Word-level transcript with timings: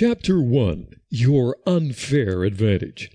Chapter 0.00 0.40
1 0.40 0.94
Your 1.10 1.58
Unfair 1.66 2.42
Advantage. 2.42 3.10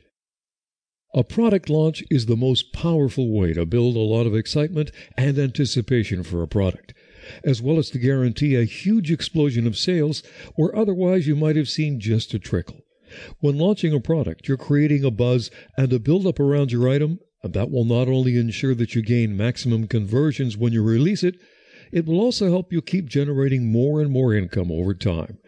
A 1.16 1.24
product 1.24 1.68
launch 1.68 2.04
is 2.12 2.28
the 2.28 2.36
most 2.36 2.74
powerful 2.74 3.36
way 3.36 3.54
to 3.54 3.66
build 3.66 3.96
a 3.96 4.02
lot 4.02 4.28
of 4.28 4.36
excitement 4.36 4.92
and 5.18 5.40
anticipation 5.40 6.22
for 6.22 6.44
a 6.44 6.48
product, 6.48 6.94
as 7.44 7.60
well 7.60 7.80
as 7.80 7.90
to 7.90 7.98
guarantee 7.98 8.54
a 8.54 8.66
huge 8.66 9.12
explosion 9.12 9.66
of 9.66 9.80
sales 9.80 10.22
where 10.58 10.78
otherwise 10.78 11.26
you 11.26 11.36
might 11.36 11.56
have 11.56 11.68
seen 11.68 12.00
just 12.00 12.36
a 12.36 12.38
trickle. 12.38 12.82
When 13.40 13.58
launching 13.58 13.92
a 13.92 14.00
product, 14.00 14.48
you're 14.48 14.56
creating 14.56 15.04
a 15.04 15.10
buzz 15.10 15.50
and 15.76 15.92
a 15.92 15.98
buildup 15.98 16.40
around 16.40 16.72
your 16.72 16.88
item, 16.88 17.18
and 17.42 17.54
that 17.54 17.72
will 17.72 17.86
not 17.86 18.08
only 18.08 18.38
ensure 18.38 18.76
that 18.76 18.94
you 18.94 19.02
gain 19.02 19.36
maximum 19.36 19.88
conversions 19.88 20.56
when 20.56 20.72
you 20.72 20.84
release 20.84 21.24
it, 21.24 21.38
it 21.92 22.06
will 22.06 22.20
also 22.20 22.52
help 22.52 22.72
you 22.72 22.84
keep 22.84 23.10
generating 23.10 23.72
more 23.72 24.02
and 24.02 24.12
more 24.12 24.36
income 24.36 24.72
over 24.72 24.94
time. 24.94 25.40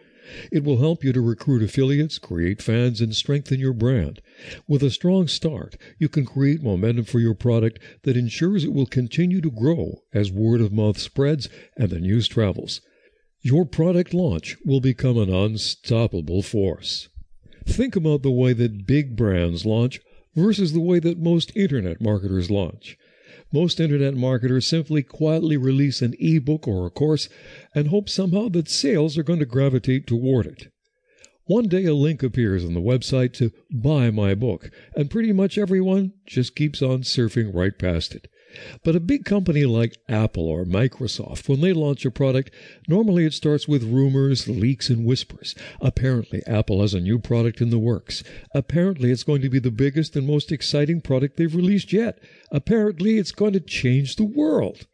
It 0.50 0.64
will 0.64 0.78
help 0.78 1.04
you 1.04 1.12
to 1.12 1.20
recruit 1.20 1.62
affiliates, 1.62 2.18
create 2.18 2.62
fans, 2.62 3.00
and 3.00 3.14
strengthen 3.14 3.60
your 3.60 3.72
brand. 3.72 4.20
With 4.66 4.82
a 4.82 4.90
strong 4.90 5.28
start, 5.28 5.76
you 5.98 6.08
can 6.08 6.24
create 6.24 6.62
momentum 6.62 7.04
for 7.04 7.20
your 7.20 7.34
product 7.34 7.78
that 8.02 8.16
ensures 8.16 8.64
it 8.64 8.72
will 8.72 8.86
continue 8.86 9.40
to 9.40 9.50
grow 9.50 10.02
as 10.12 10.30
word 10.30 10.60
of 10.60 10.72
mouth 10.72 10.98
spreads 10.98 11.48
and 11.76 11.90
the 11.90 12.00
news 12.00 12.28
travels. 12.28 12.80
Your 13.40 13.64
product 13.64 14.12
launch 14.12 14.56
will 14.64 14.80
become 14.80 15.16
an 15.16 15.32
unstoppable 15.32 16.42
force. 16.42 17.08
Think 17.66 17.96
about 17.96 18.22
the 18.22 18.30
way 18.30 18.52
that 18.52 18.86
big 18.86 19.16
brands 19.16 19.64
launch 19.64 20.00
versus 20.34 20.72
the 20.72 20.80
way 20.80 20.98
that 21.00 21.18
most 21.18 21.56
internet 21.56 22.00
marketers 22.00 22.50
launch. 22.50 22.96
Most 23.52 23.80
internet 23.80 24.14
marketers 24.14 24.66
simply 24.66 25.02
quietly 25.02 25.56
release 25.56 26.02
an 26.02 26.14
ebook 26.18 26.68
or 26.68 26.86
a 26.86 26.90
course 26.90 27.28
and 27.74 27.88
hope 27.88 28.08
somehow 28.08 28.48
that 28.50 28.68
sales 28.68 29.16
are 29.16 29.22
going 29.22 29.38
to 29.38 29.46
gravitate 29.46 30.06
toward 30.06 30.46
it. 30.46 30.70
One 31.46 31.66
day 31.66 31.86
a 31.86 31.94
link 31.94 32.22
appears 32.22 32.62
on 32.62 32.74
the 32.74 32.80
website 32.80 33.32
to 33.34 33.50
buy 33.70 34.10
my 34.10 34.34
book, 34.34 34.70
and 34.94 35.10
pretty 35.10 35.32
much 35.32 35.56
everyone 35.56 36.12
just 36.26 36.54
keeps 36.54 36.82
on 36.82 37.00
surfing 37.00 37.54
right 37.54 37.78
past 37.78 38.14
it. 38.14 38.28
But 38.84 38.96
a 38.96 39.00
big 39.00 39.24
company 39.24 39.64
like 39.64 39.96
Apple 40.08 40.48
or 40.48 40.64
Microsoft, 40.64 41.48
when 41.48 41.60
they 41.60 41.72
launch 41.72 42.04
a 42.04 42.10
product, 42.10 42.52
normally 42.86 43.24
it 43.24 43.32
starts 43.32 43.68
with 43.68 43.84
rumors, 43.84 44.48
leaks, 44.48 44.88
and 44.88 45.04
whispers. 45.04 45.54
Apparently, 45.80 46.42
Apple 46.46 46.80
has 46.80 46.94
a 46.94 47.00
new 47.00 47.18
product 47.18 47.60
in 47.60 47.70
the 47.70 47.78
works. 47.78 48.22
Apparently, 48.54 49.10
it's 49.10 49.24
going 49.24 49.42
to 49.42 49.50
be 49.50 49.58
the 49.58 49.70
biggest 49.70 50.16
and 50.16 50.26
most 50.26 50.52
exciting 50.52 51.00
product 51.00 51.36
they've 51.36 51.54
released 51.54 51.92
yet. 51.92 52.18
Apparently, 52.50 53.18
it's 53.18 53.32
going 53.32 53.52
to 53.52 53.60
change 53.60 54.16
the 54.16 54.24
world. 54.24 54.86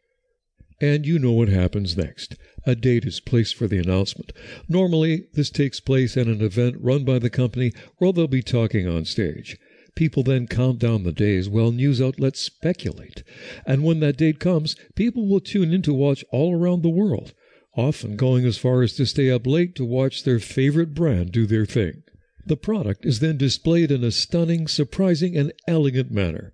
And 0.81 1.05
you 1.05 1.19
know 1.19 1.31
what 1.31 1.47
happens 1.47 1.95
next. 1.95 2.35
A 2.65 2.75
date 2.75 3.05
is 3.05 3.21
placed 3.21 3.55
for 3.55 3.67
the 3.67 3.79
announcement. 3.79 4.33
Normally, 4.67 5.27
this 5.33 5.49
takes 5.49 5.79
place 5.79 6.17
at 6.17 6.27
an 6.27 6.41
event 6.41 6.75
run 6.79 7.05
by 7.05 7.19
the 7.19 7.29
company 7.29 7.71
where 7.97 8.11
they'll 8.11 8.27
be 8.27 8.41
talking 8.41 8.87
on 8.87 9.05
stage. 9.05 9.57
People 9.95 10.23
then 10.23 10.45
count 10.45 10.79
down 10.79 11.03
the 11.03 11.13
days 11.13 11.47
while 11.47 11.71
news 11.71 12.01
outlets 12.01 12.41
speculate. 12.41 13.23
And 13.65 13.83
when 13.83 14.01
that 14.01 14.17
date 14.17 14.39
comes, 14.39 14.75
people 14.95 15.27
will 15.27 15.39
tune 15.39 15.73
in 15.73 15.81
to 15.83 15.93
watch 15.93 16.25
all 16.31 16.53
around 16.53 16.83
the 16.83 16.89
world, 16.89 17.33
often 17.77 18.17
going 18.17 18.45
as 18.45 18.57
far 18.57 18.81
as 18.81 18.93
to 18.93 19.05
stay 19.05 19.31
up 19.31 19.47
late 19.47 19.73
to 19.75 19.85
watch 19.85 20.23
their 20.23 20.39
favorite 20.39 20.93
brand 20.93 21.31
do 21.31 21.45
their 21.45 21.65
thing. 21.65 22.03
The 22.45 22.57
product 22.57 23.05
is 23.05 23.21
then 23.21 23.37
displayed 23.37 23.89
in 23.89 24.03
a 24.03 24.11
stunning, 24.11 24.67
surprising, 24.67 25.35
and 25.37 25.53
elegant 25.67 26.11
manner. 26.11 26.53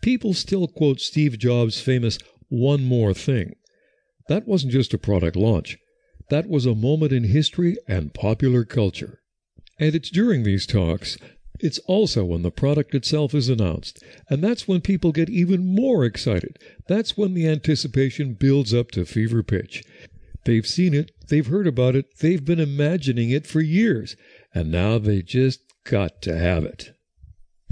People 0.00 0.32
still 0.32 0.68
quote 0.68 1.00
Steve 1.00 1.38
Jobs' 1.38 1.80
famous 1.80 2.18
one 2.48 2.84
more 2.84 3.12
thing. 3.12 3.54
That 4.28 4.46
wasn't 4.46 4.72
just 4.72 4.94
a 4.94 4.98
product 4.98 5.36
launch. 5.36 5.78
That 6.30 6.48
was 6.48 6.66
a 6.66 6.74
moment 6.74 7.12
in 7.12 7.24
history 7.24 7.76
and 7.86 8.14
popular 8.14 8.64
culture. 8.64 9.20
And 9.78 9.94
it's 9.94 10.10
during 10.10 10.42
these 10.42 10.66
talks 10.66 11.18
it's 11.60 11.78
also 11.86 12.24
when 12.24 12.42
the 12.42 12.50
product 12.50 12.94
itself 12.94 13.34
is 13.34 13.48
announced, 13.48 14.02
and 14.28 14.42
that's 14.42 14.68
when 14.68 14.80
people 14.80 15.12
get 15.12 15.30
even 15.30 15.64
more 15.66 16.04
excited. 16.04 16.58
That's 16.88 17.16
when 17.16 17.34
the 17.34 17.48
anticipation 17.48 18.34
builds 18.34 18.74
up 18.74 18.90
to 18.92 19.04
fever 19.04 19.42
pitch. 19.42 19.82
They've 20.44 20.66
seen 20.66 20.94
it, 20.94 21.10
they've 21.28 21.46
heard 21.46 21.66
about 21.66 21.96
it, 21.96 22.06
they've 22.20 22.44
been 22.44 22.60
imagining 22.60 23.30
it 23.30 23.46
for 23.46 23.60
years, 23.60 24.16
and 24.54 24.70
now 24.70 24.98
they 24.98 25.22
just 25.22 25.60
got 25.84 26.22
to 26.22 26.38
have 26.38 26.64
it. 26.64 26.92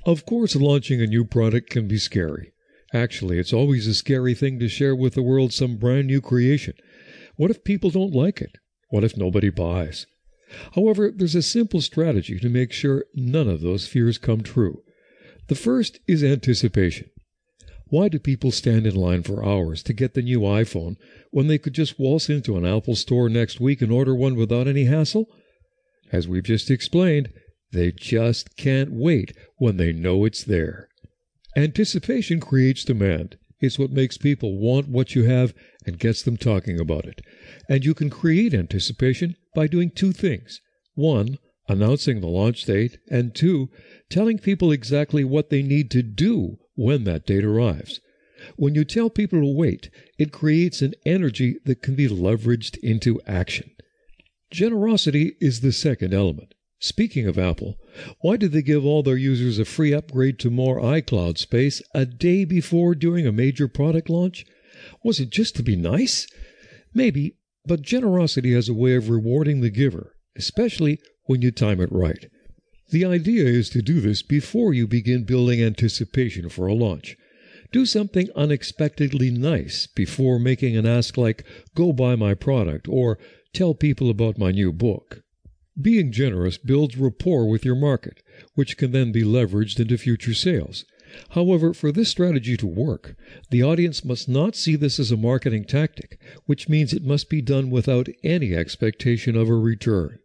Of 0.07 0.27
course, 0.27 0.57
launching 0.57 1.01
a 1.01 1.07
new 1.07 1.25
product 1.25 1.71
can 1.71 1.89
be 1.89 1.99
scary. 1.99 2.53
Actually, 2.93 3.39
it's 3.39 3.53
always 3.53 3.87
a 3.87 3.95
scary 3.95 4.35
thing 4.35 4.59
to 4.59 4.69
share 4.69 4.95
with 4.95 5.15
the 5.15 5.23
world 5.23 5.53
some 5.53 5.77
brand 5.77 6.07
new 6.07 6.21
creation. 6.21 6.75
What 7.37 7.51
if 7.51 7.65
people 7.65 7.91
don't 7.91 8.15
like 8.15 8.41
it? 8.41 8.59
What 8.91 9.05
if 9.05 9.17
nobody 9.17 9.51
buys? 9.51 10.07
However, 10.75 11.11
there's 11.11 11.35
a 11.35 11.43
simple 11.43 11.81
strategy 11.81 12.39
to 12.39 12.49
make 12.49 12.73
sure 12.73 13.05
none 13.15 13.49
of 13.49 13.61
those 13.61 13.87
fears 13.87 14.19
come 14.19 14.43
true. 14.43 14.83
The 15.49 15.55
first 15.55 16.01
is 16.07 16.25
anticipation. 16.25 17.11
Why 17.89 18.09
do 18.09 18.19
people 18.19 18.51
stand 18.51 18.87
in 18.87 18.95
line 18.95 19.23
for 19.23 19.45
hours 19.45 19.83
to 19.85 19.93
get 19.93 20.15
the 20.15 20.23
new 20.23 20.41
iPhone 20.41 20.97
when 21.31 21.47
they 21.47 21.59
could 21.59 21.75
just 21.75 21.99
waltz 21.99 22.29
into 22.29 22.57
an 22.57 22.65
Apple 22.65 22.97
store 22.97 23.29
next 23.29 23.61
week 23.61 23.83
and 23.83 23.93
order 23.93 24.15
one 24.15 24.37
without 24.37 24.67
any 24.67 24.85
hassle? 24.85 25.27
As 26.11 26.27
we've 26.27 26.45
just 26.45 26.71
explained, 26.71 27.33
they 27.73 27.93
just 27.93 28.57
can't 28.57 28.91
wait 28.93 29.37
when 29.59 29.77
they 29.77 29.93
know 29.93 30.25
it's 30.25 30.45
there. 30.45 30.89
Anticipation 31.57 32.41
creates 32.41 32.85
demand. 32.85 33.37
It's 33.65 33.79
what 33.79 33.91
makes 33.91 34.17
people 34.17 34.59
want 34.59 34.89
what 34.89 35.15
you 35.15 35.25
have 35.25 35.55
and 35.87 35.99
gets 35.99 36.23
them 36.23 36.37
talking 36.37 36.79
about 36.79 37.07
it. 37.07 37.23
And 37.69 37.85
you 37.85 37.95
can 37.95 38.11
create 38.11 38.55
anticipation 38.55 39.37
by 39.55 39.67
doing 39.67 39.91
two 39.91 40.13
things. 40.13 40.61
One, 40.95 41.39
announcing 41.69 42.21
the 42.21 42.27
launch 42.27 42.65
date, 42.65 42.99
and 43.11 43.35
two, 43.35 43.69
telling 44.11 44.39
people 44.39 44.71
exactly 44.71 45.25
what 45.25 45.51
they 45.51 45.63
need 45.63 45.91
to 45.93 46.03
do 46.03 46.59
when 46.75 47.05
that 47.05 47.27
date 47.27 47.45
arrives. 47.45 48.01
When 48.57 48.75
you 48.75 48.85
tell 48.85 49.09
people 49.09 49.41
to 49.41 49.57
wait, 49.57 49.89
it 50.19 50.33
creates 50.33 50.83
an 50.83 50.95
energy 51.07 51.57
that 51.65 51.83
can 51.83 51.95
be 51.95 52.09
leveraged 52.09 52.77
into 52.83 53.21
action. 53.27 53.71
Generosity 54.51 55.37
is 55.41 55.61
the 55.61 55.73
second 55.73 56.13
element. 56.13 56.55
Speaking 56.85 57.27
of 57.27 57.39
Apple, 57.39 57.79
why 58.21 58.37
did 58.37 58.53
they 58.53 58.61
give 58.61 58.85
all 58.85 59.03
their 59.03 59.17
users 59.17 59.59
a 59.59 59.65
free 59.65 59.95
upgrade 59.95 60.39
to 60.41 60.51
more 60.51 60.83
iCloud 60.83 61.39
space 61.39 61.81
a 61.95 62.05
day 62.05 62.45
before 62.45 62.95
doing 62.95 63.27
a 63.27 63.33
major 63.33 63.69
product 63.69 64.11
launch? 64.11 64.45
Was 65.03 65.19
it 65.19 65.31
just 65.31 65.57
to 65.57 65.63
be 65.63 65.77
nice? 65.77 66.27
Maybe, 66.93 67.39
but 67.65 67.81
generosity 67.81 68.53
has 68.53 68.69
a 68.69 68.75
way 68.75 68.97
of 68.97 69.09
rewarding 69.09 69.63
the 69.63 69.71
giver, 69.71 70.15
especially 70.37 70.99
when 71.25 71.41
you 71.41 71.51
time 71.51 71.81
it 71.81 71.91
right. 71.91 72.27
The 72.91 73.07
idea 73.07 73.45
is 73.45 73.71
to 73.71 73.81
do 73.81 74.03
this 74.03 74.21
before 74.21 74.75
you 74.75 74.87
begin 74.87 75.25
building 75.25 75.63
anticipation 75.63 76.51
for 76.51 76.67
a 76.67 76.75
launch. 76.75 77.17
Do 77.73 77.87
something 77.87 78.29
unexpectedly 78.37 79.31
nice 79.31 79.87
before 79.87 80.39
making 80.39 80.77
an 80.77 80.85
ask 80.85 81.17
like, 81.17 81.47
go 81.75 81.95
buy 81.95 82.15
my 82.15 82.35
product, 82.35 82.89
or 82.89 83.19
tell 83.55 83.73
people 83.73 84.11
about 84.11 84.37
my 84.37 84.51
new 84.51 84.71
book. 84.71 85.24
Being 85.81 86.13
generous 86.13 86.57
builds 86.57 86.97
rapport 86.97 87.49
with 87.49 87.65
your 87.65 87.75
market, 87.75 88.23
which 88.55 88.77
can 88.77 88.93
then 88.93 89.11
be 89.11 89.23
leveraged 89.23 89.81
into 89.81 89.99
future 89.99 90.35
sales. 90.35 90.85
However, 91.31 91.75
for 91.75 91.91
this 91.91 92.09
strategy 92.09 92.57
to 92.57 92.67
work, 92.67 93.17
the 93.51 93.63
audience 93.63 94.05
must 94.05 94.29
not 94.29 94.57
see 94.57 94.77
this 94.77 94.99
as 94.99 95.11
a 95.11 95.17
marketing 95.17 95.65
tactic, 95.65 96.21
which 96.47 96.69
means 96.69 96.93
it 96.93 97.05
must 97.05 97.29
be 97.29 97.41
done 97.41 97.71
without 97.71 98.09
any 98.23 98.55
expectation 98.55 99.37
of 99.37 99.49
a 99.49 99.55
return. 99.55 100.19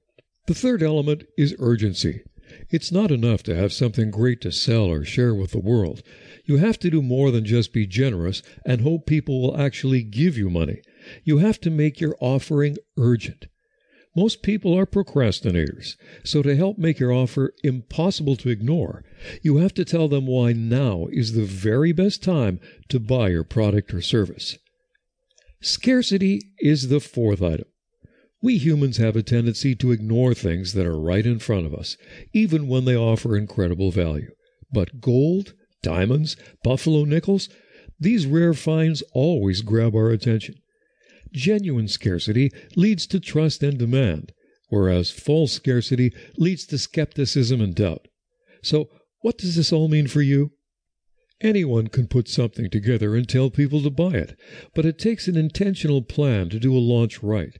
The 0.47 0.53
third 0.55 0.81
element 0.83 1.25
is 1.37 1.55
urgency. 1.59 2.21
It's 2.69 2.91
not 2.91 3.11
enough 3.11 3.43
to 3.43 3.55
have 3.55 3.71
something 3.71 4.09
great 4.09 4.41
to 4.41 4.51
sell 4.51 4.85
or 4.85 5.03
share 5.03 5.35
with 5.35 5.51
the 5.51 5.59
world. 5.59 6.01
You 6.45 6.57
have 6.57 6.79
to 6.79 6.89
do 6.89 7.01
more 7.01 7.29
than 7.29 7.45
just 7.45 7.73
be 7.73 7.85
generous 7.85 8.41
and 8.65 8.81
hope 8.81 9.05
people 9.05 9.41
will 9.41 9.57
actually 9.57 10.03
give 10.03 10.37
you 10.37 10.49
money. 10.49 10.81
You 11.23 11.37
have 11.37 11.59
to 11.61 11.69
make 11.69 11.99
your 11.99 12.15
offering 12.19 12.77
urgent. 12.97 13.47
Most 14.19 14.41
people 14.41 14.77
are 14.77 14.85
procrastinators, 14.85 15.95
so 16.25 16.41
to 16.41 16.53
help 16.53 16.77
make 16.77 16.99
your 16.99 17.13
offer 17.13 17.53
impossible 17.63 18.35
to 18.35 18.49
ignore, 18.49 19.05
you 19.41 19.59
have 19.59 19.73
to 19.75 19.85
tell 19.85 20.09
them 20.09 20.27
why 20.27 20.51
now 20.51 21.07
is 21.09 21.31
the 21.31 21.45
very 21.45 21.93
best 21.93 22.21
time 22.21 22.59
to 22.89 22.99
buy 22.99 23.29
your 23.29 23.45
product 23.45 23.93
or 23.93 24.01
service. 24.01 24.57
Scarcity 25.61 26.41
is 26.59 26.89
the 26.89 26.99
fourth 26.99 27.41
item. 27.41 27.63
We 28.41 28.57
humans 28.57 28.97
have 28.97 29.15
a 29.15 29.23
tendency 29.23 29.73
to 29.75 29.93
ignore 29.93 30.33
things 30.33 30.73
that 30.73 30.85
are 30.85 30.99
right 30.99 31.25
in 31.25 31.39
front 31.39 31.65
of 31.65 31.73
us, 31.73 31.95
even 32.33 32.67
when 32.67 32.83
they 32.83 32.97
offer 32.97 33.37
incredible 33.37 33.89
value. 33.89 34.31
But 34.69 34.99
gold, 34.99 35.53
diamonds, 35.81 36.35
buffalo 36.61 37.05
nickels, 37.05 37.47
these 37.97 38.25
rare 38.25 38.53
finds 38.53 39.01
always 39.13 39.61
grab 39.61 39.95
our 39.95 40.09
attention. 40.09 40.55
Genuine 41.31 41.87
scarcity 41.87 42.51
leads 42.75 43.05
to 43.07 43.19
trust 43.19 43.61
and 43.63 43.77
demand, 43.77 44.31
whereas 44.69 45.11
false 45.11 45.51
scarcity 45.53 46.13
leads 46.37 46.65
to 46.67 46.77
skepticism 46.77 47.61
and 47.61 47.75
doubt. 47.75 48.07
So, 48.63 48.89
what 49.21 49.37
does 49.37 49.55
this 49.55 49.71
all 49.71 49.87
mean 49.87 50.07
for 50.07 50.21
you? 50.21 50.51
Anyone 51.41 51.87
can 51.87 52.07
put 52.07 52.27
something 52.27 52.69
together 52.69 53.15
and 53.15 53.27
tell 53.27 53.49
people 53.49 53.81
to 53.83 53.89
buy 53.89 54.11
it, 54.11 54.37
but 54.73 54.85
it 54.85 54.99
takes 54.99 55.27
an 55.27 55.37
intentional 55.37 56.01
plan 56.01 56.49
to 56.49 56.59
do 56.59 56.75
a 56.75 56.79
launch 56.79 57.23
right. 57.23 57.57